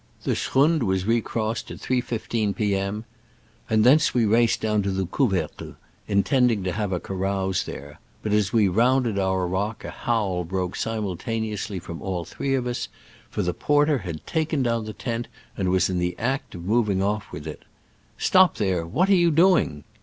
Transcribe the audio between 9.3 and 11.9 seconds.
rock a howl broke simul taneously